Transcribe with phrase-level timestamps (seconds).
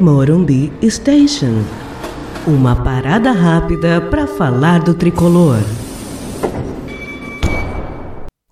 [0.00, 1.62] Morumbi Station.
[2.48, 5.58] Uma parada rápida para falar do tricolor.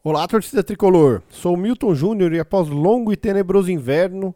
[0.05, 1.21] Olá, torcida tricolor.
[1.29, 4.33] Sou Milton Júnior e após longo e tenebroso inverno,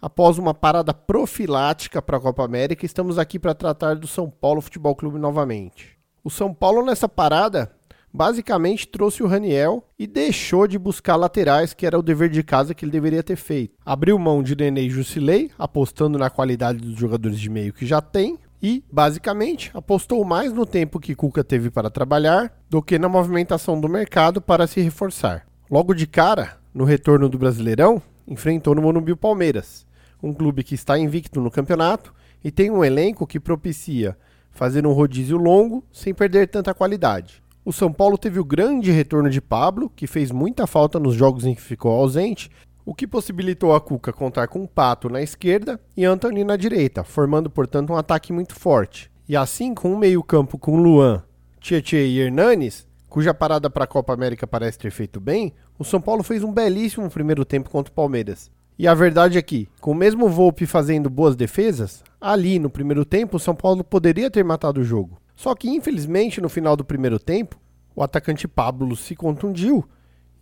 [0.00, 4.60] após uma parada profilática para a Copa América, estamos aqui para tratar do São Paulo
[4.60, 5.98] Futebol Clube novamente.
[6.22, 7.75] O São Paulo nessa parada
[8.16, 12.74] basicamente trouxe o Raniel e deixou de buscar laterais, que era o dever de casa
[12.74, 13.74] que ele deveria ter feito.
[13.84, 18.00] Abriu mão de Nenê e Jusilei, apostando na qualidade dos jogadores de meio que já
[18.00, 23.06] tem, e, basicamente, apostou mais no tempo que Cuca teve para trabalhar do que na
[23.06, 25.46] movimentação do mercado para se reforçar.
[25.70, 29.86] Logo de cara, no retorno do Brasileirão, enfrentou no Morumbi o Palmeiras,
[30.22, 34.16] um clube que está invicto no campeonato e tem um elenco que propicia
[34.50, 37.44] fazer um rodízio longo sem perder tanta qualidade.
[37.66, 41.44] O São Paulo teve o grande retorno de Pablo, que fez muita falta nos jogos
[41.44, 42.48] em que ficou ausente,
[42.84, 47.50] o que possibilitou a Cuca contar com Pato na esquerda e Anthony na direita, formando,
[47.50, 49.10] portanto, um ataque muito forte.
[49.28, 51.24] E assim, com um meio-campo com Luan,
[51.58, 56.00] Tietchan e Hernanes, cuja parada para a Copa América parece ter feito bem, o São
[56.00, 58.48] Paulo fez um belíssimo primeiro tempo contra o Palmeiras.
[58.78, 63.04] E a verdade é que, com o mesmo Volpe fazendo boas defesas, ali no primeiro
[63.04, 65.18] tempo o São Paulo poderia ter matado o jogo.
[65.36, 67.60] Só que, infelizmente, no final do primeiro tempo,
[67.94, 69.86] o atacante Pablo se contundiu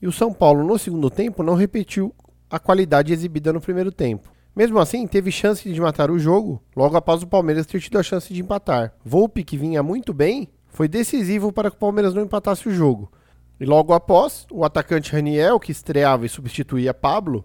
[0.00, 2.14] e o São Paulo, no segundo tempo, não repetiu
[2.48, 4.30] a qualidade exibida no primeiro tempo.
[4.54, 8.02] Mesmo assim, teve chance de matar o jogo logo após o Palmeiras ter tido a
[8.02, 8.94] chance de empatar.
[9.04, 13.10] Volpe, que vinha muito bem, foi decisivo para que o Palmeiras não empatasse o jogo.
[13.58, 17.44] E logo após, o atacante Raniel, que estreava e substituía Pablo,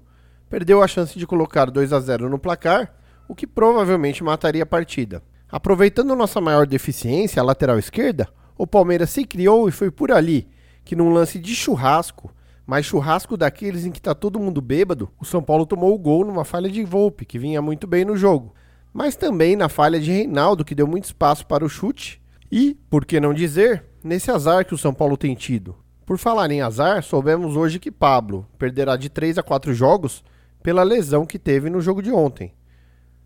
[0.49, 2.93] perdeu a chance de colocar 2 a 0 no placar,
[3.27, 5.23] o que provavelmente mataria a partida.
[5.51, 10.47] Aproveitando nossa maior deficiência, a lateral esquerda, o Palmeiras se criou e foi por ali
[10.85, 12.31] que, num lance de churrasco,
[12.67, 16.23] mas churrasco daqueles em que tá todo mundo bêbado, o São Paulo tomou o gol
[16.23, 18.53] numa falha de Volpe, que vinha muito bem no jogo.
[18.93, 22.21] Mas também na falha de Reinaldo, que deu muito espaço para o chute.
[22.51, 25.75] E, por que não dizer, nesse azar que o São Paulo tem tido.
[26.05, 30.23] Por falar em azar, soubemos hoje que Pablo perderá de 3 a 4 jogos
[30.61, 32.53] pela lesão que teve no jogo de ontem.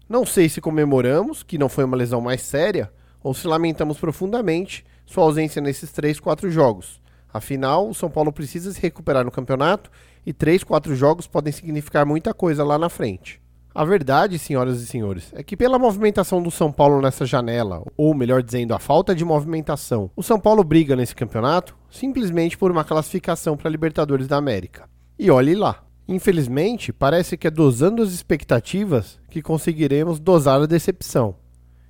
[0.08, 2.91] Não sei se comemoramos que não foi uma lesão mais séria
[3.22, 7.02] ou se lamentamos profundamente sua ausência nesses 3, 4 jogos.
[7.34, 9.90] Afinal, o São Paulo precisa se recuperar no campeonato
[10.25, 13.42] e 3, 4 jogos podem significar muita coisa lá na frente.
[13.74, 18.13] A verdade, senhoras e senhores, é que pela movimentação do São Paulo nessa janela, ou
[18.13, 22.84] melhor dizendo, a falta de movimentação, o São Paulo briga nesse campeonato simplesmente por uma
[22.84, 24.88] classificação para a Libertadores da América.
[25.18, 25.84] E olhe lá.
[26.08, 31.36] Infelizmente, parece que é dosando as expectativas que conseguiremos dosar a decepção.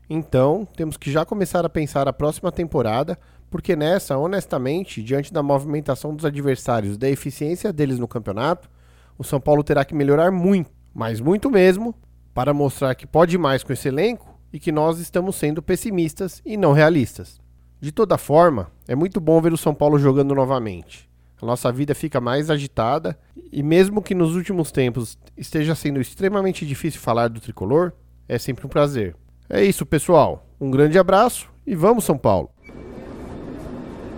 [0.07, 3.17] Então, temos que já começar a pensar a próxima temporada,
[3.49, 8.69] porque nessa, honestamente, diante da movimentação dos adversários, da eficiência deles no campeonato,
[9.17, 11.95] o São Paulo terá que melhorar muito, mas muito mesmo,
[12.33, 16.55] para mostrar que pode mais com esse elenco e que nós estamos sendo pessimistas e
[16.55, 17.39] não realistas.
[17.81, 21.12] De toda forma, é muito bom ver o São Paulo jogando novamente
[21.43, 23.17] a nossa vida fica mais agitada
[23.51, 27.91] e mesmo que nos últimos tempos esteja sendo extremamente difícil falar do tricolor,
[28.29, 29.13] é sempre um prazer.
[29.49, 30.47] É isso, pessoal.
[30.59, 32.49] Um grande abraço e vamos São Paulo.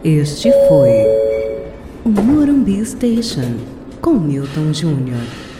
[0.03, 0.91] Este foi
[2.05, 3.57] o Morumbi Station
[4.01, 5.54] com Milton Júnior.